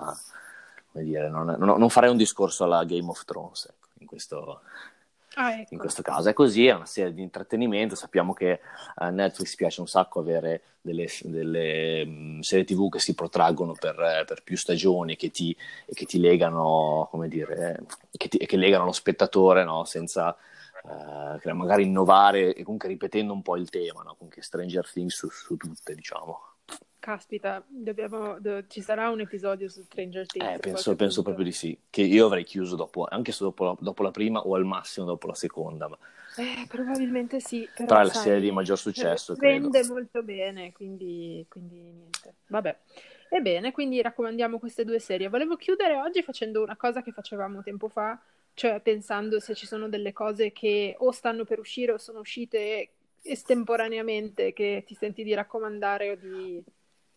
[0.90, 4.60] come dire, non, non, non farei un discorso alla Game of Thrones, ecco, in questo...
[5.40, 5.74] Ah, ecco.
[5.74, 7.94] In questo caso è così, è una serie di intrattenimento.
[7.94, 8.58] Sappiamo che
[8.96, 13.72] a uh, Netflix piace un sacco avere delle, delle um, serie TV che si protraggono
[13.78, 18.56] per, per più stagioni che ti, e che ti legano, come dire, che, ti, che
[18.56, 19.84] legano lo spettatore no?
[19.84, 20.36] senza,
[20.82, 24.16] uh, magari innovare e comunque ripetendo un po' il tema, no?
[24.16, 26.47] Comunque Stranger Things su, su tutte, diciamo.
[27.08, 30.56] Caspita, dobbiamo, do, ci sarà un episodio su Stranger Things.
[30.56, 33.74] Eh, penso, penso proprio di sì, che io avrei chiuso dopo, anche se dopo la,
[33.80, 35.88] dopo la prima o al massimo dopo la seconda.
[35.88, 35.96] Ma...
[36.36, 37.66] Eh, probabilmente sì.
[37.74, 39.34] Però, è la sai, serie di maggior successo.
[39.36, 42.34] Vende molto bene, quindi, quindi niente.
[42.48, 42.76] Vabbè.
[43.30, 45.30] Ebbene, quindi raccomandiamo queste due serie.
[45.30, 48.20] Volevo chiudere oggi facendo una cosa che facevamo tempo fa,
[48.52, 52.90] cioè pensando se ci sono delle cose che o stanno per uscire o sono uscite
[53.22, 56.62] estemporaneamente che ti senti di raccomandare o di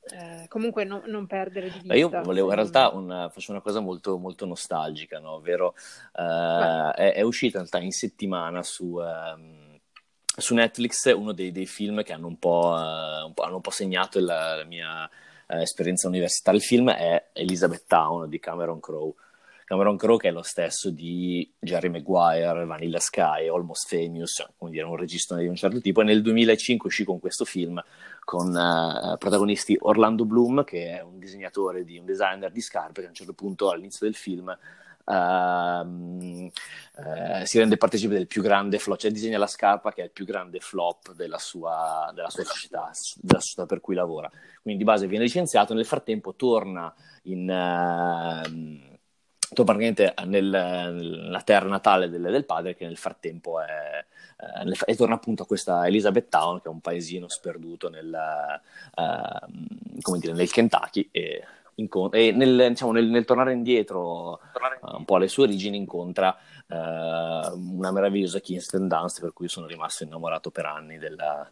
[0.09, 1.93] eh, comunque no, non perdere di vista.
[1.93, 5.33] Io volevo in realtà una, faccio una cosa molto, molto nostalgica, no?
[5.33, 5.75] ovvero
[6.13, 9.79] uh, è, è, uscita in realtà in settimana su, um,
[10.25, 13.61] su Netflix uno dei, dei, film che hanno un po', uh, un po', hanno un
[13.61, 16.59] po segnato la, la mia uh, esperienza universitaria.
[16.59, 19.13] Il film è Elizabeth Town di Cameron Crowe.
[19.71, 24.83] Cameron Crowe che è lo stesso di Jerry Maguire, Vanilla Sky, Almost Famous, come dire,
[24.83, 27.81] un regista di un certo tipo, e nel 2005 uscì con questo film
[28.19, 33.05] con uh, protagonisti Orlando Bloom, che è un disegnatore, di, un designer di scarpe, che
[33.05, 34.53] a un certo punto all'inizio del film
[35.05, 36.51] uh, uh,
[37.45, 40.25] si rende partecipe del più grande flop, cioè disegna la scarpa che è il più
[40.25, 44.29] grande flop della sua, della sua società, della società per cui lavora.
[44.61, 48.90] Quindi di base viene licenziato, nel frattempo torna in ehm,
[49.53, 54.05] tu praticamente nel, nella terra natale del, del, padre che nel frattempo è,
[54.65, 58.13] eh, e torna appunto a questa Elizabeth Town che è un paesino sperduto nel,
[58.95, 61.43] eh, dire, nel Kentucky e,
[61.75, 64.39] incont- e nel, diciamo, nel, tornare indietro
[64.81, 66.35] uh, un po' alle sue origini incontra
[66.67, 71.49] uh, una meravigliosa Kingston Dance per cui sono rimasto innamorato per anni della,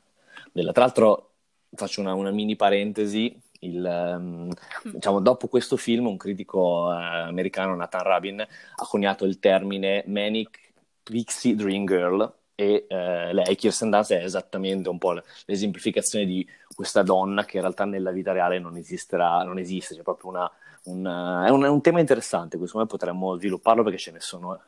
[0.54, 0.72] della...
[0.72, 1.32] tra l'altro
[1.76, 4.52] faccio una, una mini parentesi il, um,
[4.84, 10.60] diciamo, dopo questo film, un critico uh, americano, Nathan Rabin, ha coniato il termine Manic
[11.04, 16.46] Pixie Dream Girl e uh, lei, Kirsten Dunst, è esattamente un po' l'esemplificazione di
[16.76, 20.52] questa donna che in realtà nella vita reale non esisterà, non esiste, c'è proprio una,
[20.84, 24.60] una è, un, è, un, tema interessante, questo me potremmo svilupparlo perché ce ne sono.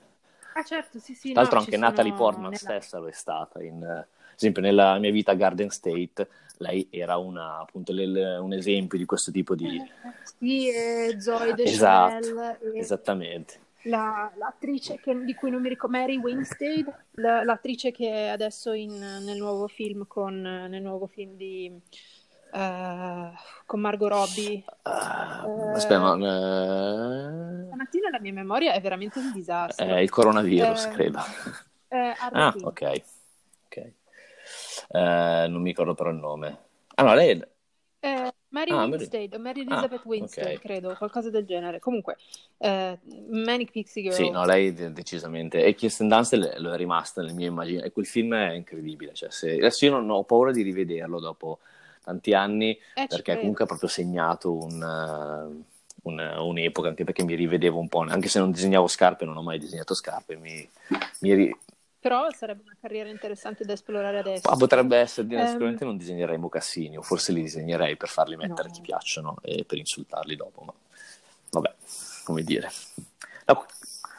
[0.53, 1.31] Ah certo, sì sì.
[1.31, 2.57] Tra l'altro no, anche Natalie Portman nella...
[2.57, 6.27] stessa lo è stata, in, esempio nella mia vita Garden State
[6.61, 9.81] lei era una, appunto le, un esempio di questo tipo di...
[10.37, 13.59] Sì, e Zoe De esatto, esattamente.
[13.85, 18.73] La, l'attrice che, di cui non mi ricordo, Mary Winstead, la, l'attrice che è adesso
[18.73, 21.79] in, nel nuovo film con, nel nuovo film di...
[22.53, 23.31] Uh,
[23.65, 24.61] con Margot Robbie.
[24.83, 27.65] Uh, uh, aspetta, ma, uh...
[27.67, 29.85] Stamattina la mia memoria è veramente un disastro.
[29.85, 31.19] È il coronavirus, credo.
[31.87, 33.01] ah, ok.
[33.67, 33.93] okay.
[34.91, 36.57] Eh, non mi ricordo però il nome.
[36.95, 37.41] Ah no, lei.
[38.03, 40.57] Eh, Mary ah, Winstead, Mary ah, Elizabeth ah, Winstead, okay.
[40.57, 41.79] credo, qualcosa del genere.
[41.79, 42.17] Comunque,
[42.57, 42.99] eh,
[43.29, 44.15] Manic Pixie Girl.
[44.15, 45.63] Sì, no, lei decisamente.
[45.63, 47.87] E Kirsten Dunst lo è rimasta nel mio immaginario.
[47.87, 49.13] E quel film è incredibile.
[49.13, 49.53] Cioè, se...
[49.53, 51.59] Adesso io non ho paura di rivederlo dopo
[52.03, 57.35] tanti anni, eh, perché comunque ha proprio segnato un, uh, un, un'epoca, anche perché mi
[57.35, 60.67] rivedevo un po', anche se non disegnavo scarpe, non ho mai disegnato scarpe, mi,
[61.19, 61.55] mi,
[62.01, 64.49] però sarebbe una carriera interessante da esplorare adesso.
[64.49, 68.69] Ma potrebbe essere, um, sicuramente non disegnerei mocassini, o forse li disegnerei per farli mettere
[68.69, 68.73] no.
[68.73, 70.73] chi piacciono e per insultarli dopo, ma
[71.51, 71.75] vabbè,
[72.23, 72.71] come dire.
[73.45, 73.65] No.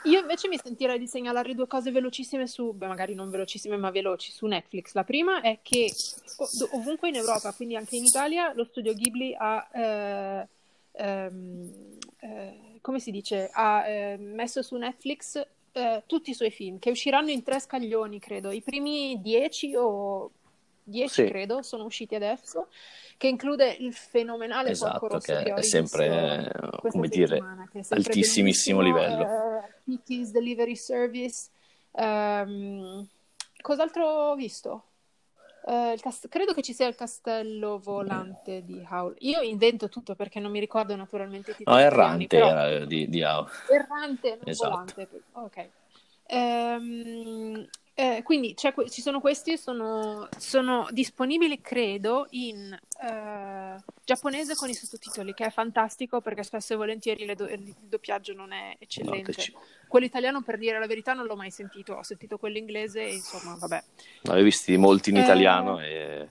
[0.05, 3.90] Io invece mi sentirei di segnalare due cose velocissime su, beh, magari non velocissime ma
[3.90, 4.95] veloci, su Netflix.
[4.95, 5.92] La prima è che
[6.71, 10.49] ovunque in Europa, quindi anche in Italia, lo studio Ghibli ha, eh,
[10.92, 11.73] ehm,
[12.21, 16.91] eh, come si dice, ha eh, messo su Netflix eh, tutti i suoi film, che
[16.91, 18.51] usciranno in tre scaglioni, credo.
[18.51, 20.31] I primi dieci o
[20.83, 21.29] dieci, sì.
[21.29, 22.69] credo, sono usciti adesso,
[23.17, 26.53] che include il fenomenale esatto, Porco Rosso che è sempre,
[26.89, 29.25] come dire, sempre altissimissimo livello.
[29.85, 31.49] Uh, Delivery Service.
[31.93, 33.07] Um,
[33.61, 34.85] cos'altro ho visto?
[35.64, 39.14] Uh, cast- credo che ci sia il castello volante di Howl.
[39.20, 41.77] Io invento tutto perché non mi ricordo naturalmente i titoli.
[41.77, 42.48] No, errante però...
[42.48, 43.48] era di, di Howl.
[43.70, 44.70] Errante, non esatto.
[44.70, 45.09] volante.
[45.33, 45.68] Ok.
[46.29, 54.74] Um, eh, quindi ci sono questi, sono, sono, disponibili credo in uh, giapponese con i
[54.74, 59.35] sottotitoli, che è fantastico perché spesso e volentieri do- il doppiaggio non è eccellente.
[59.52, 63.02] No, quello italiano, per dire la verità, non l'ho mai sentito, ho sentito quello inglese
[63.02, 63.83] e insomma, vabbè.
[64.22, 65.22] L'avevo visti molti in eh...
[65.22, 66.31] italiano e...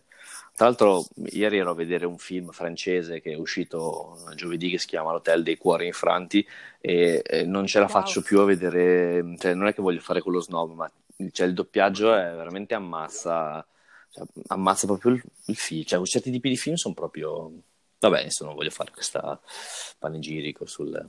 [0.53, 4.85] Tra l'altro, ieri ero a vedere un film francese che è uscito giovedì che si
[4.85, 6.45] chiama L'Hotel dei Cuori Infranti
[6.79, 7.93] e, e non ce la wow.
[7.93, 10.91] faccio più a vedere, cioè non è che voglio fare quello snob, ma
[11.31, 13.65] cioè, il doppiaggio è veramente ammazza,
[14.09, 15.83] cioè, ammazza proprio il, il film.
[15.83, 17.51] Cioè, certi tipi di film sono proprio...
[17.99, 19.39] Vabbè, adesso non voglio fare questa
[19.99, 21.05] panegirico sul...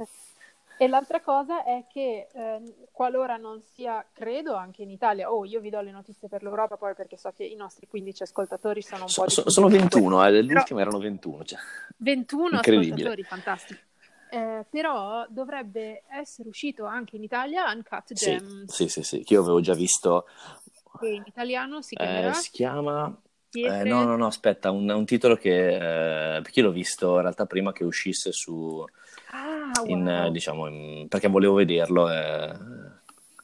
[0.78, 5.60] E l'altra cosa è che eh, qualora non sia, credo anche in Italia, oh io
[5.60, 9.02] vi do le notizie per l'Europa poi perché so che i nostri 15 ascoltatori sono
[9.02, 11.44] un so, po' so, Sono 21, eh, l'ultimo erano 21.
[11.44, 11.58] Cioè.
[11.98, 13.80] 21 ascoltatori, fantastico.
[14.32, 18.64] Eh, però dovrebbe essere uscito anche in Italia Uncut Gems.
[18.72, 20.26] Sì, sì, sì, sì, che io avevo già visto.
[20.98, 22.32] Che in italiano si Eh, chiamerà?
[22.32, 23.20] si chiama...
[23.50, 26.36] Eh, no, no, no, aspetta, un, un titolo che...
[26.36, 28.82] eh, perché io l'ho visto in realtà prima che uscisse su...
[29.32, 30.26] Ah, in, wow.
[30.26, 32.10] eh, diciamo, in- perché volevo vederlo.
[32.10, 32.52] eh.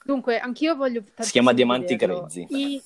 [0.05, 2.27] Dunque, anch'io voglio Si chiama Diamanti vederlo.
[2.27, 2.47] Grezzi.
[2.51, 2.83] I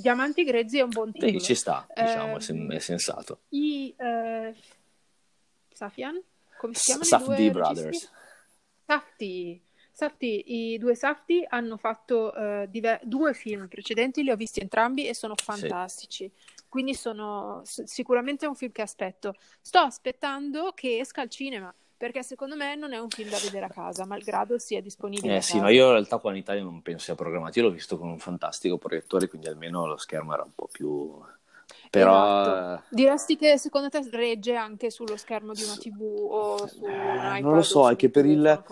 [0.00, 1.44] Diamanti Grezzi è un buon Sì, titolo.
[1.44, 3.38] ci sta, diciamo, è, Ehm, sen- è sensato.
[3.50, 4.54] I eh,
[5.72, 6.20] Safian?
[6.64, 7.50] Come si chiamano i Safdie?
[7.50, 8.10] Brothers.
[8.86, 9.60] Safdie.
[9.92, 15.06] Safdie, i due Safdie hanno fatto eh, diver- due film precedenti, li ho visti entrambi
[15.06, 16.30] e sono fantastici.
[16.68, 19.34] Quindi sono s- sicuramente un film che aspetto.
[19.60, 23.66] Sto aspettando che esca al cinema, perché secondo me non è un film da vedere
[23.66, 26.82] a casa, malgrado sia disponibile Eh sì, no, io in realtà qua in Italia non
[26.82, 27.58] penso sia programmato.
[27.58, 31.22] Io l'ho visto con un fantastico proiettore, quindi almeno lo schermo era un po' più...
[31.98, 32.42] Però...
[32.42, 32.82] Esatto.
[32.88, 37.40] Diresti che secondo te regge anche sullo schermo di una TV o su un Eh,
[37.40, 38.62] non lo so, è su che per il-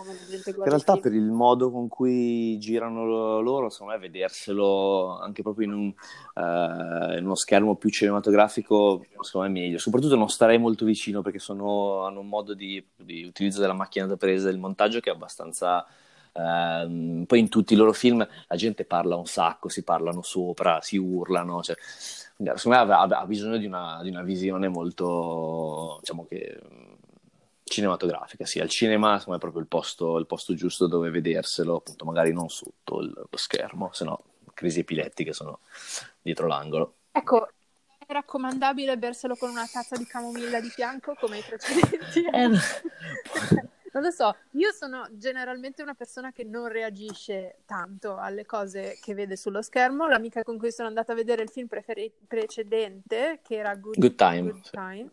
[0.47, 5.67] In realtà per il modo con cui girano lo- loro, secondo me vederselo anche proprio
[5.67, 5.95] in, un,
[6.35, 9.79] eh, in uno schermo più cinematografico, secondo me è meglio.
[9.79, 14.07] Soprattutto non starei molto vicino perché sono- hanno un modo di, di utilizzo della macchina
[14.07, 15.87] da presa del montaggio che è abbastanza...
[16.35, 20.81] ehm, poi in tutti i loro film la gente parla un sacco, si parlano sopra,
[20.81, 21.77] si urlano, cioè,
[22.57, 26.59] secondo me ha, ha- bisogno di una, di una visione molto, diciamo che
[27.65, 31.77] cinematografica, sì, al cinema secondo me è proprio il posto, il posto giusto dove vederselo,
[31.77, 34.23] appunto magari non sotto il- lo schermo, se no
[34.55, 35.61] crisi epilettiche sono
[36.21, 36.95] dietro l'angolo.
[37.13, 37.49] Ecco,
[37.99, 42.25] è raccomandabile berselo con una tazza di camomilla di fianco come i precedenti?
[42.25, 42.51] Eh,
[43.93, 49.13] Non lo so, io sono generalmente una persona che non reagisce tanto alle cose che
[49.13, 50.09] vede sullo schermo.
[50.09, 54.15] L'amica con cui sono andata a vedere il film preferi- precedente, che era Good, Good
[54.15, 54.51] Time.
[54.51, 55.13] Good Times,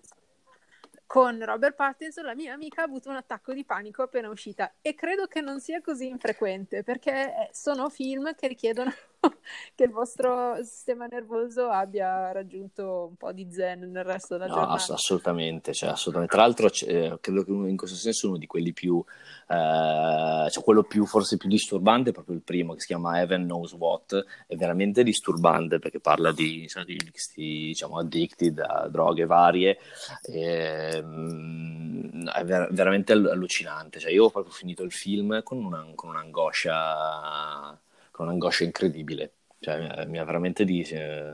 [1.10, 4.94] con Robert Pattinson, la mia amica ha avuto un attacco di panico appena uscita e
[4.94, 8.94] credo che non sia così infrequente perché sono film che richiedono
[9.76, 14.54] che il vostro sistema nervoso abbia raggiunto un po' di zen nel resto della No,
[14.54, 14.74] giornata.
[14.74, 16.34] ass- assolutamente, cioè, assolutamente.
[16.36, 19.04] Tra l'altro, eh, credo che in questo senso uno di quelli più,
[19.48, 23.44] eh, cioè quello più forse più disturbante è proprio il primo che si chiama Heaven
[23.44, 29.26] Knows What, è veramente disturbante perché parla di, insomma, di questi, diciamo, addicted a droghe
[29.26, 29.78] varie,
[30.24, 34.00] e, mm, è ver- veramente all- allucinante.
[34.00, 37.80] Cioè, io ho proprio finito il film con, una, con un'angoscia,
[38.20, 41.34] con un'angoscia incredibile, cioè, mi ha, veramente di, eh,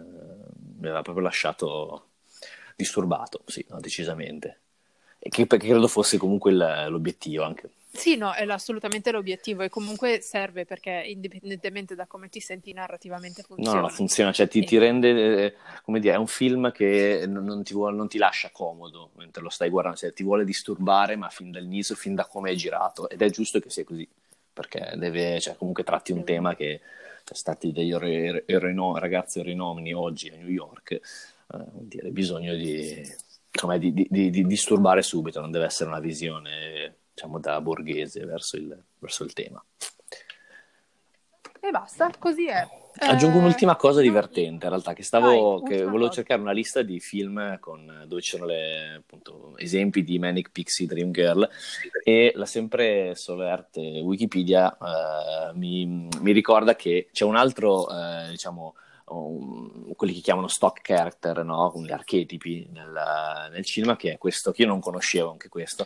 [0.78, 2.10] mi aveva proprio lasciato
[2.76, 4.60] disturbato, sì, no, decisamente.
[5.18, 7.72] E che, perché credo fosse comunque il- l'obiettivo anche.
[7.92, 13.42] Sì, no, è assolutamente l'obiettivo e comunque serve perché indipendentemente da come ti senti narrativamente
[13.42, 13.82] No, funziona.
[13.82, 17.64] no, funziona, cioè ti, ti rende, eh, come dire, è un film che non, non
[17.64, 21.30] ti vuole- non ti lascia comodo mentre lo stai guardando, cioè ti vuole disturbare, ma
[21.30, 24.08] fin dall'inizio, fin da come è girato, ed è giusto che sia così,
[24.56, 26.80] perché deve, cioè, comunque tratti un tema che
[27.26, 31.00] sono stati degli ero- eroi- ragazzi eroinomini oggi a New York, eh,
[31.48, 33.06] vuol dire, bisogno di,
[33.52, 38.56] insomma, di- di- di disturbare subito, non deve essere una visione, diciamo, da borghese verso
[38.56, 39.62] il, verso il tema.
[41.60, 42.66] E basta, così è.
[42.98, 46.14] Aggiungo Eh, un'ultima cosa divertente, in realtà, che stavo, che ultima volevo cosa.
[46.14, 50.88] cercare una lista di film con, dove ci sono le, appunto, esempi di Manic Pixie
[50.88, 51.48] Dream Girl
[52.04, 58.76] e la sempre solerte Wikipedia eh, mi, mi ricorda che c'è un altro, eh, diciamo,
[59.08, 61.70] um, quelli che chiamano stock character, no?
[61.72, 65.86] Con gli archetipi nel, nel cinema, che è questo, che io non conoscevo anche questo,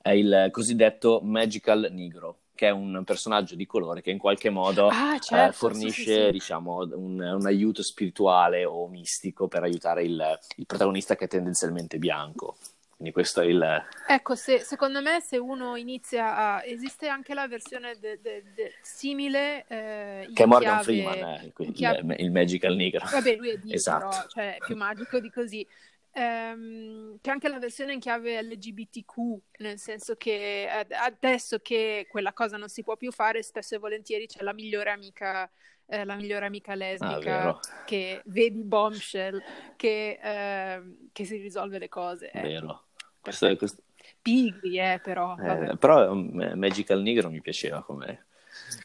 [0.00, 4.88] è il cosiddetto Magical Negro, che è un personaggio di colore che in qualche modo
[4.88, 6.30] Ah, eh, certo, sì, fornisce, sì, sì.
[6.30, 11.98] diciamo, un, un aiuto spirituale o mistico per aiutare il, il protagonista che è tendenzialmente
[11.98, 12.56] bianco.
[12.96, 13.82] Quindi questo è il...
[14.06, 16.64] Ecco, se- secondo me se uno inizia a...
[16.64, 21.52] esiste anche la versione de- de- de- simile eh, che è Morgan chiave- Freeman, eh,
[21.58, 23.04] il, chiave- il Magical Negro.
[23.10, 24.08] Vabbè, lui è di, Esatto.
[24.08, 25.66] però, cioè, è più magico di così.
[26.16, 29.16] Ehm, c'è anche la versione in chiave LGBTQ,
[29.58, 33.78] nel senso che ad- adesso che quella cosa non si può più fare, spesso e
[33.78, 35.50] volentieri c'è la migliore amica,
[35.86, 39.42] eh, la migliore amica Ah, lesbica vero, che vedi Bombshell,
[39.76, 42.30] che, ehm, che si risolve le cose.
[42.30, 42.46] ecco.
[42.46, 42.84] vero.
[43.20, 43.56] Questo, Perfetto.
[43.58, 43.82] questo-
[44.22, 45.36] Pigri, eh, però.
[45.38, 48.26] eh, però um, Magical Negro mi piaceva come,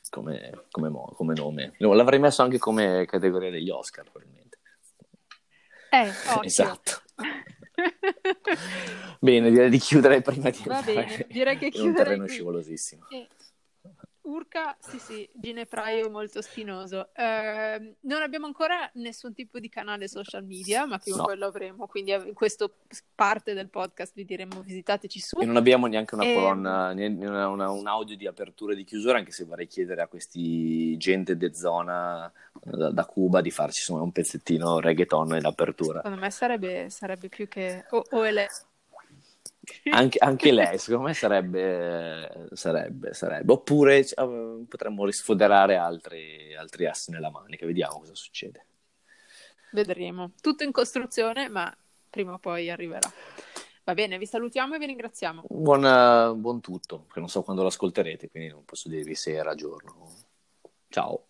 [0.09, 1.73] come, come mo- come nome.
[1.77, 4.48] No, l'avrei messo anche come categoria degli Oscar, probabilmente.
[5.89, 6.41] Eh, occhio.
[6.43, 7.01] Esatto.
[9.19, 13.07] Bene, direi di chiudere prima di Va bene, direi che in un terreno scivolosissimo.
[13.09, 13.27] Eh,
[14.22, 17.09] Urca, sì, sì, ginepraio molto spinoso.
[17.15, 21.26] Eh, non abbiamo ancora nessun tipo di canale social media, ma prima o No.
[21.26, 22.70] poi lo avremo, quindi in questa
[23.15, 25.39] parte del podcast vi diremo visitateci su.
[25.39, 26.34] E non abbiamo neanche una Ehm.
[26.36, 30.01] colonna, né- una- una- un audio di apertura e di chiusura, anche se vorrei chiedere
[30.01, 35.45] a questi gente de zona da, da Cuba di farci insomma, un pezzettino reggaeton in
[35.45, 36.01] apertura.
[36.01, 37.86] Secondo me sarebbe, sarebbe più che...
[37.91, 38.47] O, o è lei.
[39.91, 43.51] Anche, anche lei, secondo me, sarebbe, sarebbe, sarebbe.
[43.51, 48.65] Oppure eh, potremmo risfoderare altri, altri assi nella manica, vediamo cosa succede.
[49.72, 50.32] Vedremo.
[50.41, 51.76] Tutto in costruzione, ma
[52.09, 53.11] prima o poi arriverà.
[53.84, 55.43] Va bene, vi salutiamo e vi ringraziamo.
[55.47, 59.55] Buon, buon tutto, che non so quando lo ascolterete, quindi non posso dirvi se era
[59.55, 60.07] giorno.
[60.89, 61.28] Ciao.